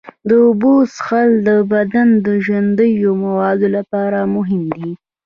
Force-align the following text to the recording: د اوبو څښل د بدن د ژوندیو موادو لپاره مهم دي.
د 0.27 0.29
اوبو 0.45 0.73
څښل 0.95 1.29
د 1.47 1.49
بدن 1.71 2.07
د 2.25 2.27
ژوندیو 2.45 3.11
موادو 3.25 3.67
لپاره 3.77 4.19
مهم 4.35 4.63
دي. 4.75 4.91